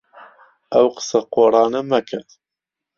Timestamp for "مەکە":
1.91-2.19